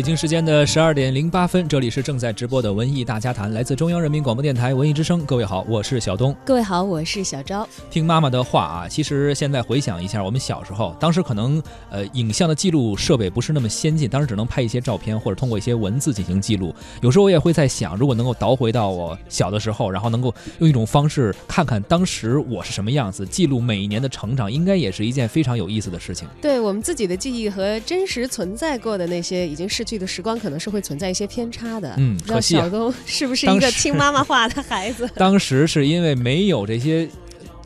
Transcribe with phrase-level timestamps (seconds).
[0.00, 5.22] 北京时间的十二点零八分，这里是正在直播的文艺大家谈，来自中央人民广播电台文艺之声。
[5.26, 6.34] 各位好，我是小东。
[6.42, 7.68] 各位好，我是小昭。
[7.90, 16.74] 听妈妈的话啊，其实现在回想一下，我们小时候，当时可能呃影像的记录设备不是那么先进，当时只能拍一些照片或者通过一些文字进行记录。
[17.02, 26.26] 有时候我也会在想，如果能够倒回到我小的时候，然后能够用一种方式看看当时我是什么样子，记录每一年的成长，应该也是一件非常有意思的事情。
[26.40, 31.94] 对我们自己的记忆和真实存在过的那些已经逝去的时光，可能是会存在一些偏差的。
[31.98, 35.08] 嗯不知道可惜啊小东是不是一个听妈妈话的孩子？
[35.16, 37.08] 当时是因为没有这些。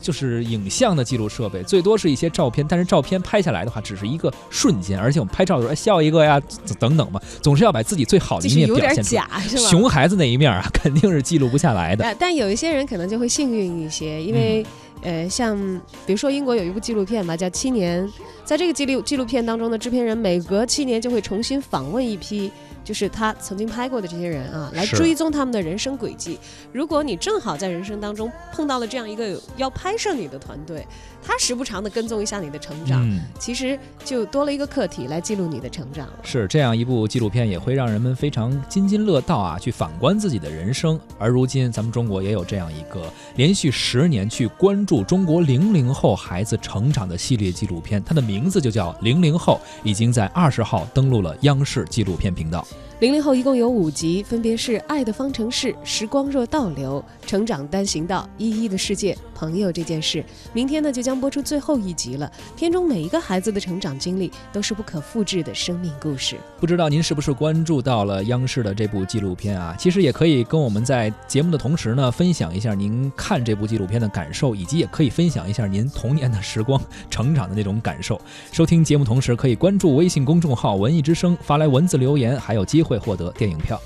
[0.01, 6.39] 就是影像的记录设备，最多是一些照片，但是照片拍下来的话，只是一个瞬间，而且我们拍照的时候哎笑一个呀，
[6.79, 9.21] 等等嘛，总是要把自己最好的一就是有点面表现出来。
[9.23, 9.67] 假，是吗？
[9.67, 12.05] 熊孩子那一面啊， 肯定是记录不下来的。
[12.05, 14.63] 呃，但有一些人可能就会幸运一些，因为、
[15.01, 15.57] 嗯呃，像
[16.05, 18.07] 比如说英国有一部纪录片吧，叫《七年》，
[18.45, 22.51] 在这个纪录纪录片当中呢，制片人每隔七年就会重新访问一批。
[22.83, 26.37] 就是他曾经拍过的这些人啊，来追踪他们的人生轨迹。
[26.71, 30.85] 如果你正好在人生当中碰到了这样一个要拍摄你的团队，
[31.23, 36.07] 他时不常的跟踪一下你的成长，嗯，其实就多了一个课题来记录你的成长。
[36.21, 40.99] 是这样一部纪录片，也会让人们非常津津乐道啊，去反观自己的人生。
[41.17, 52.67] 而如今，咱们中国也有这样一个连续十年去关注中国零零后孩子成长的系列纪录片，它的名名字就叫《零零后》，已经在二十号登陆了央视纪录片频道。
[53.01, 60.19] 零零后一共有五集，分别是《爱的方程式》《时光若倒流》《成长单行道》《一一的世界》《朋友这件事》。
[60.53, 62.31] 明天呢就将播出最后一集了。
[62.55, 66.37] 片中每一个孩子的成长经历都是不可复制的生命故事。
[66.57, 69.75] 不知道您是不是关注到了央视的这部纪录片啊？
[69.77, 78.19] 其实也可以跟我们在节目的同时呢，分享一下您看这部纪录片的感受，以及也可以分享一下您童年的时光、成长的那种感受。
[78.53, 83.81] 收听节目同时，可以关注微信公众号“文艺之声”，发来文字留言，还有机会获得电影票。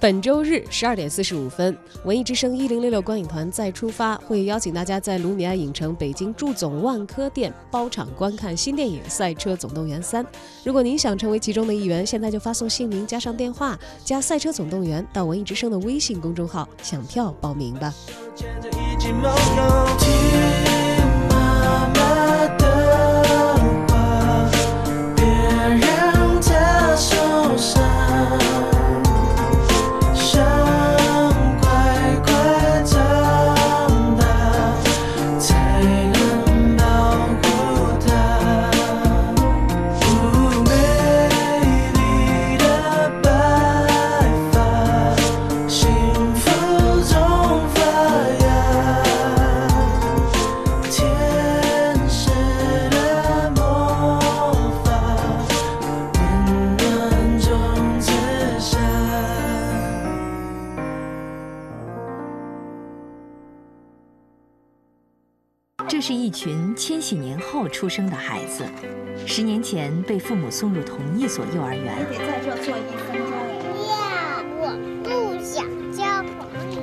[0.00, 10.22] 本周日十二点四十五分，文艺之声一零六六观影团再出发，会邀请大家在卢米埃影城北京驻总万科店包场观看新电影《赛车总动员三》。
[10.62, 17.94] 如果您想成为其中的一员，现在就发送姓名加上电话加《赛车总动员》到文艺之声的微信公众号抢票报名吧。
[67.84, 68.64] 出生的孩子，
[69.26, 71.94] 十年前被父母送入同一所幼儿园。
[72.10, 73.30] 你得在这坐一分钟。
[73.90, 74.72] 呀，我
[75.04, 76.80] 不想交朋友。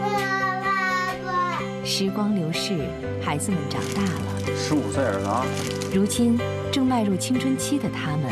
[0.00, 2.78] 爸爸，时光流逝，
[3.22, 5.46] 孩子们长大了，十五岁儿郎，
[5.94, 6.36] 如今
[6.72, 8.24] 正迈入青春期的他们，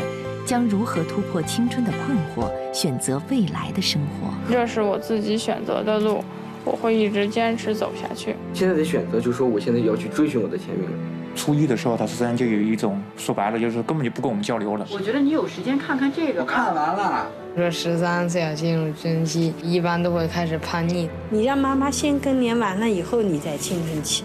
[0.45, 4.27] 将如何突破青春的困惑，选择未来的生活？
[4.51, 6.21] 这是我自己选择的路，
[6.65, 8.35] 我会一直坚持走下去。
[8.53, 10.89] 现在的选择就是说，我现在要去追寻我的天命。
[11.35, 14.85] 初一的时候，他实际上就有一种说白了，就是根本就不跟我们交流了。
[14.91, 16.41] 我觉得你有时间看看这个。
[16.41, 17.27] 我看完了。
[17.55, 21.09] 说十三岁要进入青春期，一般都会开始叛逆。
[21.29, 24.23] 你让妈妈先更年完了以后，你再青春期。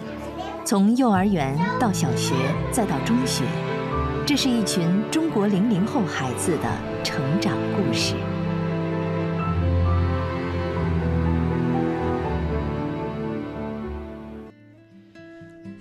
[0.65, 2.35] 从幼儿园到小学，
[2.71, 3.45] 再到中学，
[4.25, 6.69] 这是一群中国零零后孩子的
[7.03, 8.15] 成长故事。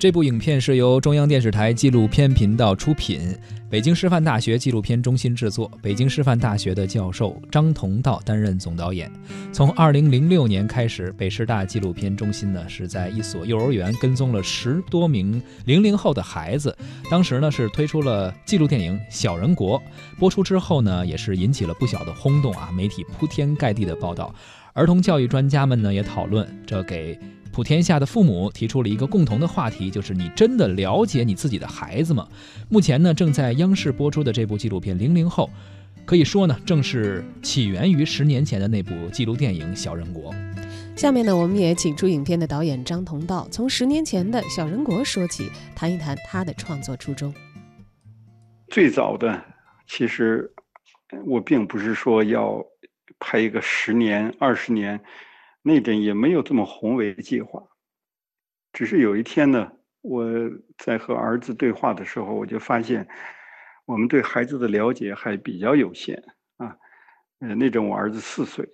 [0.03, 3.33] 这部影片是由中央电视台纪录片频道出品，
[3.69, 9.09] 北京师范大学纪录片中心制作，北京师范大学的教授张同道担任总导演。
[9.53, 16.77] 从2006年开始，北师大纪录片中心呢是在一所幼儿园跟踪了十多名零零后的孩子，
[17.09, 19.79] 当时呢是推出了纪录电影《小人国》，
[20.19, 24.35] 播出之后呢也是引起了不小的轰动啊，媒体铺天盖地的报道，
[24.73, 27.17] 儿童教育专家们呢也讨论，这给。
[27.53, 32.27] 普天下的父母提出了一个共同的话题，就是你真的了解你自己的孩子吗？
[32.67, 35.47] 目前呢，正在央视播出的这部纪录片《零零后》，
[36.03, 40.33] 可以说呢，正是起源于十年前的那部纪录电影《小人国》。
[40.97, 47.31] 下面呢，我们也请出影片的导演张同道，从十年前的小人国说起，谈一谈他的创作初衷。
[48.69, 49.39] 最早的，
[49.85, 50.51] 其实
[51.23, 52.59] 我并不是说要
[53.19, 54.99] 拍一个十年、二十年。
[55.63, 57.63] 那阵也没有这么宏伟的计划，
[58.73, 59.71] 只是有一天呢，
[60.01, 60.25] 我
[60.77, 63.07] 在和儿子对话的时候，我就发现，
[63.85, 66.21] 我们对孩子的了解还比较有限
[66.57, 66.75] 啊。
[67.39, 68.67] 呃，那阵我儿子四岁，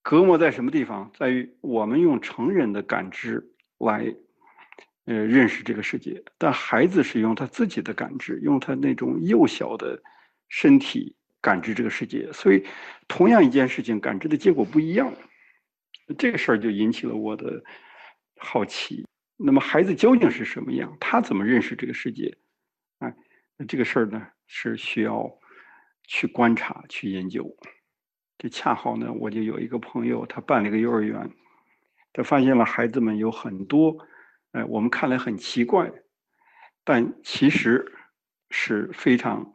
[0.00, 1.10] 隔膜在什么地方？
[1.18, 3.44] 在于我们用成人的感知
[3.78, 4.14] 来，
[5.06, 10.00] 呃，认识这个世界，但孩子是用他自己的感知，用他那种幼小的
[10.48, 12.32] 身体感知这个世界。
[12.32, 12.64] 所以，
[13.08, 15.12] 同样一件事情，感知的结果不一样。
[16.16, 17.62] 这个事儿就引起了我的
[18.38, 19.06] 好奇。
[19.36, 20.96] 那么孩子究竟是什么样？
[20.98, 22.36] 他怎么认识这个世界？
[22.98, 23.14] 哎，
[23.56, 25.30] 那这个事儿呢是需要
[26.04, 27.44] 去观察、去研究。
[28.36, 31.30] 这恰好呢，我就有一个朋友，他办了一个幼儿园，
[32.12, 33.96] 他发现了孩子们有很多，
[34.52, 35.90] 哎，我们看来很奇怪，
[36.84, 37.92] 但其实
[38.50, 39.52] 是非常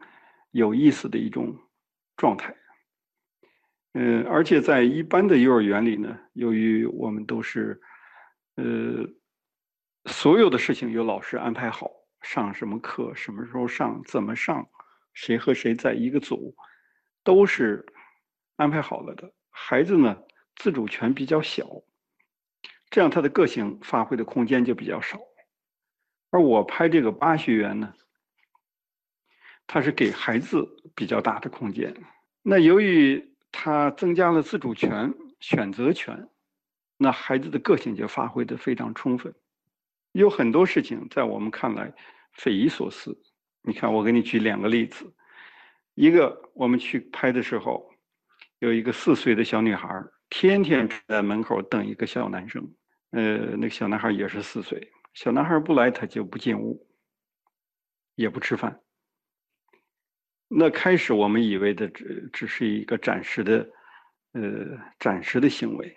[0.50, 1.54] 有意思的一种
[2.16, 2.54] 状态。
[3.96, 7.80] 嗯，而且在一般的幼儿园里呢，由于我们都是，
[8.56, 9.08] 呃，
[10.06, 11.88] 所有的事情由老师安排好，
[12.20, 14.68] 上什么课，什么时候上，怎么上，
[15.12, 16.56] 谁和谁在一个组，
[17.22, 17.86] 都是
[18.56, 19.32] 安排好了的。
[19.50, 20.18] 孩子呢，
[20.56, 21.64] 自主权比较小，
[22.90, 25.20] 这样他的个性发挥的空间就比较少。
[26.30, 27.94] 而我拍这个八学园呢，
[29.68, 30.66] 他是给孩子
[30.96, 31.94] 比较大的空间。
[32.42, 36.28] 那由于他增加了自主权、选择权，
[36.96, 39.32] 那孩子的个性就发挥的非常充分。
[40.10, 41.94] 有很多事情在我们看来
[42.32, 43.16] 匪夷所思。
[43.62, 45.14] 你看，我给你举两个例子。
[45.94, 47.88] 一个，我们去拍的时候，
[48.58, 49.88] 有一个四岁的小女孩，
[50.28, 52.68] 天天在门口等一个小男生。
[53.12, 56.84] 呃，那个小男孩也是四岁，小男孩不来，他就不进屋，
[58.16, 58.80] 也不吃饭。
[60.56, 63.68] 那开始我们以为的只只是一个暂时的，
[64.34, 65.96] 呃，暂时的行为，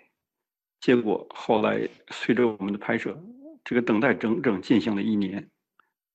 [0.80, 3.16] 结果后来随着我们的拍摄，
[3.62, 5.48] 这个等待整整进行了一年。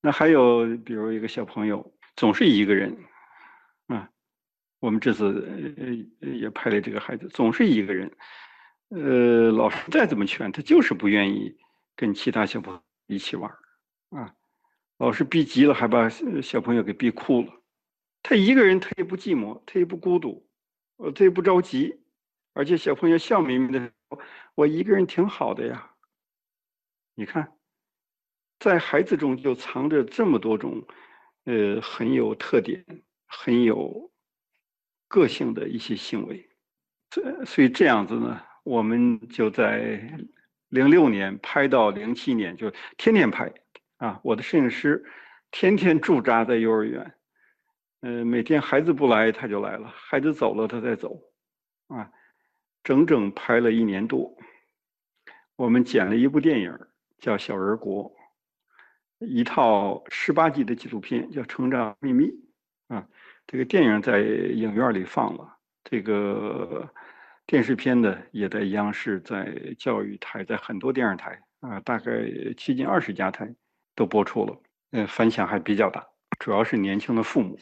[0.01, 2.97] 那还有比如一个小朋友总是一个人，
[3.87, 4.09] 啊，
[4.81, 8.11] 我们这次呃也拍了这个孩子总是一个人，
[8.89, 11.55] 呃，老师再怎么劝他就是不愿意
[11.95, 13.49] 跟其他小朋友一起玩
[14.09, 14.35] 啊，
[14.97, 16.09] 老师逼急了还把
[16.41, 17.62] 小朋友给逼哭了。
[18.23, 20.47] 他一个人，他也不寂寞，他也不孤独，
[20.95, 21.99] 呃，他也不着急，
[22.53, 23.91] 而且小朋友笑眯眯的
[24.55, 25.91] ：“我一个人挺好的呀。”
[27.15, 27.51] 你看，
[28.59, 30.87] 在孩子中就藏着这么多种，
[31.43, 32.85] 呃，很有特点、
[33.27, 34.09] 很有
[35.09, 36.49] 个性的一些行为。
[37.09, 40.17] 这所以这样子呢，我们就在
[40.69, 43.53] 零六年拍到零七年，就天天拍
[43.97, 44.19] 啊。
[44.23, 45.05] 我的摄影师
[45.51, 47.13] 天天驻扎在幼儿园。
[48.05, 51.17] 嗯，每天孩子不来，他就来了；孩子走了，他再走，
[51.87, 52.11] 啊，
[52.83, 54.35] 整整拍了一年多。
[55.55, 56.77] 我们剪了一部电影，
[57.19, 58.13] 叫《小人国》，
[59.25, 62.25] 一套十八集的纪录片，叫《成长秘密》。
[62.93, 63.07] 啊，
[63.47, 66.93] 这个电影在影院里放了，这个
[67.45, 72.11] 电视片呢，也在央视、在教育台、在很多电视台啊，大概
[72.57, 73.49] 接近二十家台
[73.95, 74.61] 都播出了。
[74.91, 76.05] 嗯，反响还比较大，
[76.37, 77.57] 主要是年轻的父母。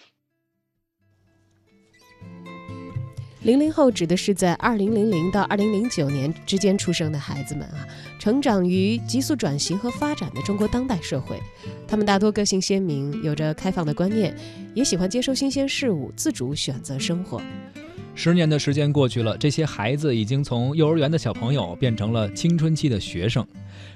[3.43, 7.87] 零零后指的是在二零零零到二零零九年之间出生的孩子们啊，
[8.19, 11.39] 成长于急速转型和发展的中国当代社会，
[11.87, 14.35] 他们大多个性鲜明，有着开放的观念，
[14.75, 17.41] 也喜欢接受新鲜事物，自主选择生活。
[18.23, 23.43] 十年的时间过去了，这些孩子已经从幼儿园的小朋友变成了青春期的学生。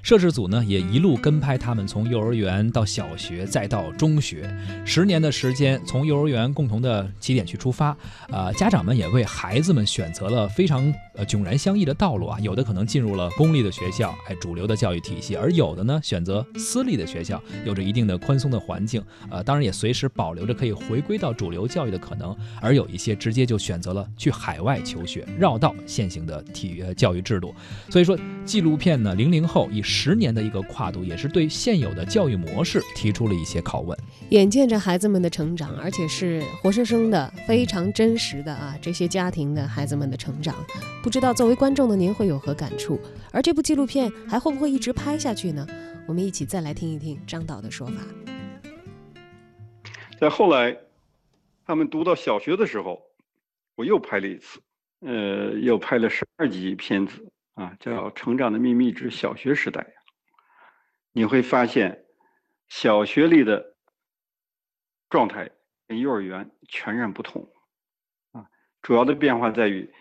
[0.02, 4.50] 摄制组呢也一路跟拍他们从幼儿园到小学再到中学，
[4.84, 7.96] 十年的时间，从幼儿园共同的起点去出发，
[8.30, 27.54] 呃，家长们也为孩子们选择了非常呃迥然相异的道路啊，有的可能进入了公立的学校，哎，主流的教育体系，而有的呢选择私立的学校，有着一定的宽松的环境，呃，当然也随时保留着可以回归到主流教育的可能，而有一些直接就选择了去海外求学，绕道现行的体育教育制度。
[27.90, 33.98] 所以说，纪录片呢，零零后以十年的一个跨度，也是对现有的教育模式提出了一些拷问。
[34.30, 40.56] 眼见着孩子们的成长，而且是活生生的、非常真实的啊，这些家庭的孩子们的成长，
[41.04, 43.00] 不知道作为观众的您会有何感触？
[43.32, 45.68] 而这部纪录片还会不会一直拍下去呢？
[46.08, 47.94] 我们一起再来听一听张导的说法。
[50.20, 50.78] 在后来，
[51.66, 53.02] 他们读到小学的时候，
[53.76, 54.62] 我又拍了一次，
[55.02, 59.82] 呃，又拍了十二集片子啊，叫《成长的秘密之小学时代》。
[61.12, 62.06] 你会发现，
[62.68, 63.76] 小学里的
[65.10, 65.50] 状态
[65.88, 67.50] 跟幼儿园全然不同
[68.32, 68.46] 啊。
[68.82, 69.94] 主要的变化在于，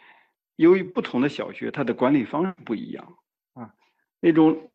[0.57, 3.17] 由于不同的小学，它的管理方式不一样
[3.55, 3.75] 啊。
[4.21, 4.73] 那种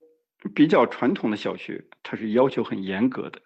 [0.54, 3.42] 比较传统的小学，它是要求很严格的。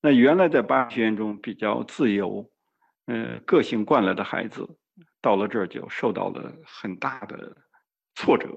[0.00, 2.50] 那原来在八学院中比较自由，
[3.06, 4.68] 呃，个性惯了的孩子，
[5.20, 7.56] 到了这儿就受到了很大的
[8.14, 8.48] 挫折。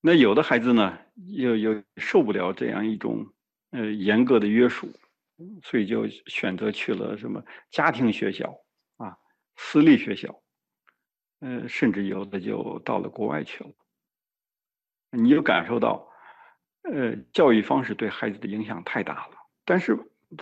[0.00, 3.26] 那有的孩子呢，又又受不了这样一种
[3.70, 4.88] 呃严格的约束，
[5.62, 8.52] 所以就选择去了什么家庭学校
[8.96, 9.16] 啊、
[9.56, 10.42] 私立学校，
[11.40, 13.70] 呃，甚至有的就到了国外去了。
[15.10, 16.08] 你就感受到，
[16.82, 19.96] 呃，教育方式对孩子的影响太大了，但是。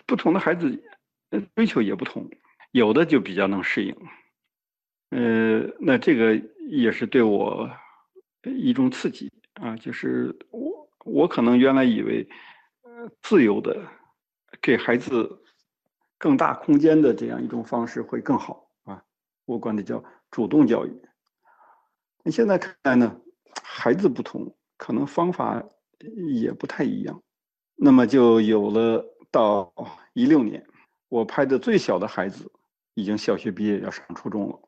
[0.06, 0.82] 不同的孩子，
[1.54, 2.26] 追求也不同，
[2.74, 3.96] 有的就比较能适应，
[5.10, 6.34] 呃，那这个
[6.68, 7.70] 也是对我
[8.42, 12.28] 一种刺激啊，就是我我可能原来以为，
[12.82, 13.80] 呃，自由的
[14.60, 15.40] 给孩子
[16.18, 19.00] 更大空间的这样一种方式会更好啊，
[19.44, 20.02] 我管它叫
[20.32, 20.92] 主动教育。
[22.24, 23.20] 那现在看来呢，
[23.62, 25.62] 孩子不同，可能方法
[26.32, 27.22] 也不太一样，
[27.76, 29.04] 那么就有了。
[29.30, 29.72] 到
[30.12, 30.64] 一六年，
[31.08, 32.52] 我拍的最小的孩子
[32.94, 34.58] 已经小学毕业要上初中了，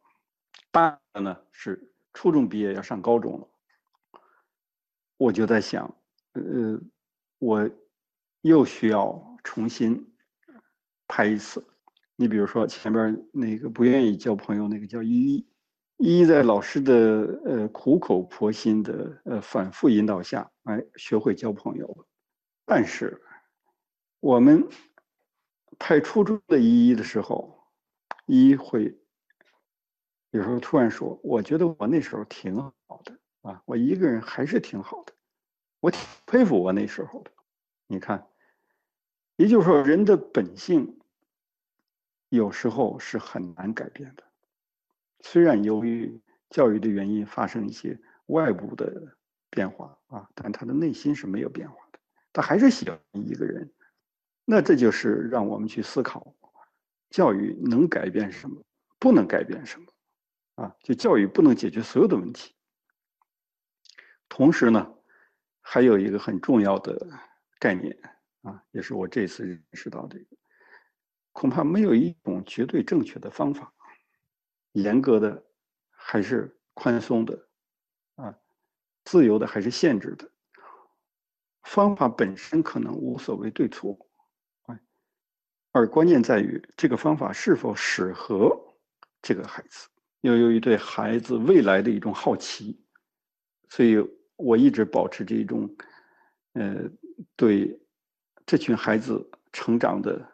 [0.71, 3.49] 大的呢是初中毕业要上高中了。
[5.17, 5.87] 我就在想，
[6.33, 6.81] 呃，
[7.39, 7.71] 我
[8.43, 10.15] 又需要重新
[11.09, 11.67] 拍一次。
[12.17, 15.47] 你比如说前边那个不愿意交朋友那个叫依依，
[15.97, 22.07] 依依在老师的呃苦口婆心的呃反复引导下，哎，学会交朋友，
[22.65, 23.23] 但是。
[24.21, 24.67] 我们
[25.79, 27.56] 拍初中的依依的时候，
[28.27, 28.99] 一会
[30.31, 35.13] 有时候突然说：“我觉得我那时候挺好的啊，我一个人还是挺好的，
[35.81, 37.31] 我挺佩服我那时候的。”
[37.89, 38.27] 你看，
[39.37, 40.99] 也就是说，人的本性
[42.29, 44.25] 有时候是很难改变的。
[45.21, 49.17] 虽然由于教育的原因发生一些外部的
[49.51, 51.99] 变化啊，但他的内心是没有变化的，
[52.33, 53.73] 他还是喜欢一个人。
[54.45, 56.35] 那这就是让我们去思考，
[57.11, 58.63] 教育能改变什么，
[58.99, 59.87] 不能改变什么，
[60.57, 62.55] 啊，就教育不能解决所有的问题。
[64.29, 64.95] 同时呢，
[65.61, 67.07] 还有一个很重要的
[67.59, 67.97] 概念
[68.43, 70.19] 啊，也是我这次认识到的，
[71.33, 73.73] 恐怕没有一种绝对正确的方法，
[74.73, 75.47] 严格的
[75.91, 77.49] 还是宽松的，
[78.17, 78.39] 啊，
[79.05, 80.31] 自由的还是限制的，
[81.63, 84.06] 方法本身可能无所谓对错。
[85.77, 88.59] 而关键在于这个方法是否适合
[89.21, 89.87] 这个孩子，
[90.23, 92.81] 又由于对孩子未来的一种好奇，
[93.69, 93.99] 所以
[94.37, 95.69] 我一直保持这种，
[96.55, 96.77] 呃，
[97.37, 97.79] 对
[98.47, 100.27] 这群孩子成长的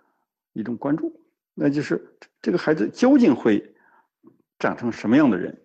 [0.52, 1.12] 一种关注，
[1.54, 2.00] 那就是
[2.40, 3.60] 这个孩子究竟会
[4.60, 5.60] 长成什么样的人？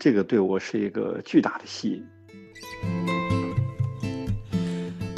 [0.00, 2.97] 这个对我是一个巨大的吸引。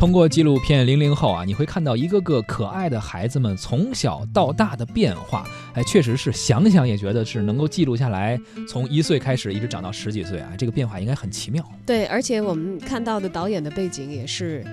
[0.00, 5.46] 通过纪录片《零零后》啊，你会看到一个个可爱的孩子们从小到大的变化。
[5.74, 11.62] 哎，确实是想想也觉得是能够记录下来，从一岁开始一直长到十几岁啊，这个变化应该很奇妙。
[11.84, 14.64] 对，而且我们看到的导演的背景也是。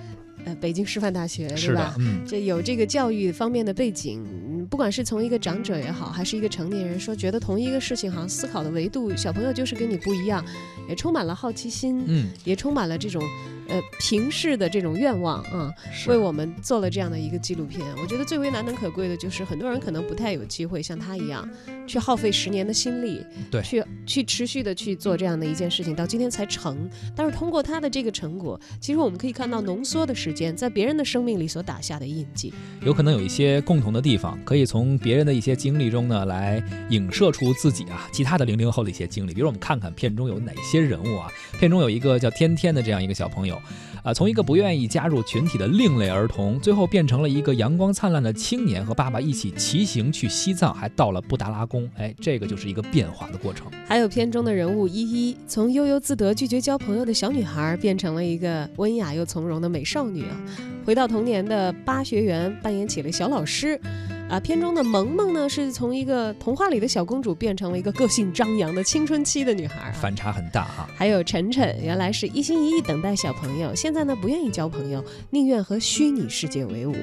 [0.45, 1.93] 呃，北京师范大学是吧？
[1.99, 10.41] 嗯，这有这个教育方面的背景，不管是从一个长者也好，还是一个成年人说，觉得同一个事情好像思考的维度，小朋友就是跟你不一样，
[10.87, 13.21] 也充满了好奇心，嗯，也充满了这种
[13.67, 15.73] 呃平视的这种愿望啊，
[16.07, 17.81] 为我们做了这样的一个纪录片。
[18.01, 21.47] 我觉得最为难能可贵的就是，很多人可能不太有机会像他一样，
[21.87, 26.89] 去耗费十年的心力，对，去去持续的去做这样的一件事情，到今天才成。
[27.15, 39.33] 但是通过他的这个成果，其实我们可以看到浓缩的时间在别人的生命里所打下的印记，有可能有一些共同的地方，可以从别人的一些经历中呢来影射出自己啊其他的零零后的一些经历。
[39.33, 41.27] 比如我们看看片中有哪些人物啊？
[41.59, 43.56] 片中有一个叫天天的这样一个小朋友，
[44.03, 51.89] 啊，从一个不愿意加入群体的另类儿童，最后变成了一个阳光灿烂的青年，和爸爸一起骑行去西藏，还到了布达拉宫。
[51.97, 53.67] 哎，这个就是一个变化的过程。
[53.85, 60.37] 还有片中的人物依依，从悠悠自得、拒绝交朋友的小女孩，变成了一个温雅又从容的美少女啊。
[60.85, 63.79] 回到童年的巴学园，扮演起了小老师。
[64.29, 70.85] 啊，片中的萌萌呢，是从一个童话里的小公主变成了一个个性张扬的青春期的女孩，反差很大哈。
[70.93, 76.93] 还有晨晨，原来是一心一意等待小朋友，现在呢不愿意交朋友，宁愿和虚拟世界为伍。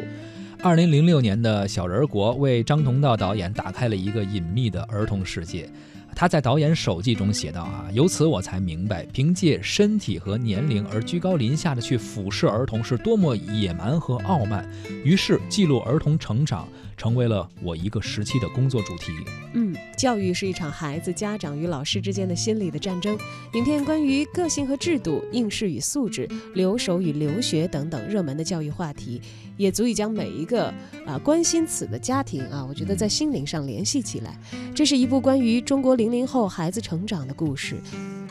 [0.62, 5.66] 二零零六年的小人国为张同道导演打开了一个隐秘的儿童世界。
[6.14, 14.68] 他在导演手记中写道：“啊，由此我才明白，凭借身体和年龄而居高临下的去俯视儿童是多么野蛮和傲慢。
[15.04, 19.12] 于是，记录儿童成长成为了我一个时期的工作主题。
[19.54, 23.16] 嗯，教育是一场孩子、家长与老师之间的心理的战争。
[23.52, 29.20] 影片关于个性和制度、应试与素质、留守与留学等等热门的教育话题，
[29.56, 30.66] 也足以将每一个
[31.06, 34.36] 啊关心此的家庭啊，我觉得在心灵上联系起来。
[34.74, 37.76] 这是一部关于中国零零后孩子成长的故事，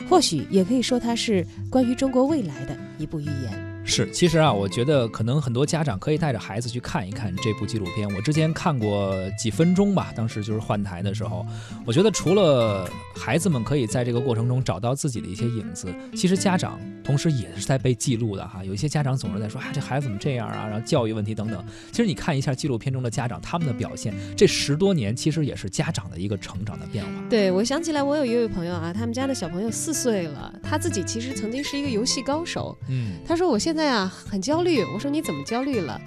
[0.08, 3.73] 或许也可以说它是关于中国未来的一部寓言。
[3.84, 8.08] 是，其实啊，我觉得可能很多家长可以带着孩子去看一看这部纪录片。
[8.14, 11.46] 我之前看过几分钟吧，当时就是换台的时候，
[11.84, 18.64] 我觉得除了孩子们可以在这个过程中找到自己的一些影子，其实家长同时也是在被记录的哈。
[18.64, 21.62] 有一些家长总是在说啊，这孩子怎么这样啊，然后教育问题等等。
[21.92, 27.10] 其实你看一下纪录片中的家长他们的表现，这十多年其实也是家长的一个成长的变化。
[27.28, 32.76] 对，我想起来，我有一位朋友啊，他们家的小朋友四岁了，他自己其实曾经是一个游戏高手。
[32.88, 34.84] 嗯，他说我现现在啊，很焦虑。
[34.84, 36.00] 我说你怎么焦虑了？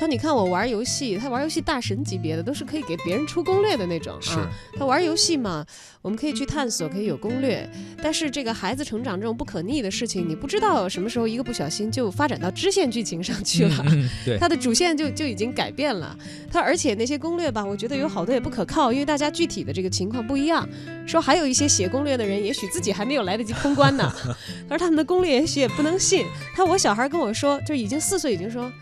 [0.00, 4.50] 他说你看我玩游戏，他玩游戏大神级别的，都是可以给别人出攻略的那种啊。
[4.78, 5.62] 他玩游戏嘛，
[6.00, 7.68] 我们可以去探索，可以有攻略。
[8.02, 13.84] 但是这个孩子成长这种不可逆的事情，你不知道什么时候一个不小心就发展到支线剧情上去了。
[14.24, 16.16] 对， 他的主线就就已经改变了。
[16.50, 20.66] 他而且那些攻略吧，我觉得有好多也不可靠，因为大家具体的这个情况不一样。
[21.06, 24.10] 说还有一些写攻略的人，也许自己还没有来得及通关呢。
[24.66, 26.24] 可是他们的攻略也许也不能信。
[26.56, 28.72] 他我小孩跟我说，就已经四岁，已经说。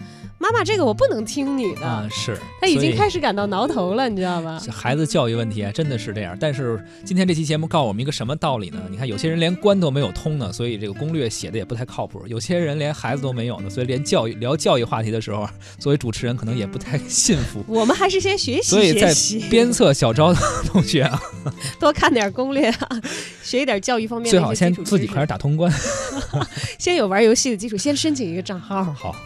[0.41, 2.09] 妈妈，这个我不能听你的啊！
[2.09, 4.61] 是，他已经开始感到挠头了，你知道吗？
[4.71, 6.37] 孩子教育问题啊，真的是这样。
[6.41, 8.81] 但是今天这期节目告诉我们一个什么道理呢？
[8.89, 15.49] 你看，有些人连关都没有通呢，所以这个攻略写的也不太靠谱；有些人连孩子都没有呢，所以连教育聊教育话题的时候，
[15.81, 17.65] 作为主持人可能也不太信服。
[17.69, 19.41] 我们还是先学习学习。
[19.51, 21.21] 鞭策小昭的同学啊，
[21.81, 22.89] 多看点攻略啊，
[23.43, 25.73] 学一点教育方面的最好先自己快点打通关，
[26.79, 28.85] 先有玩游戏的基础，先申请一个账号。
[28.85, 29.17] 好。